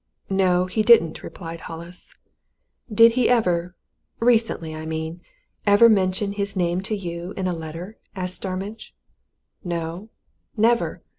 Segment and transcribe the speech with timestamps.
[0.31, 2.15] "No, he didn't," replied Hollis.
[2.91, 3.75] "Did he ever
[4.19, 5.21] recently, I mean
[5.67, 8.95] ever mention his name to you in a letter?" asked Starmidge.
[9.63, 10.09] "No
[10.57, 11.03] never!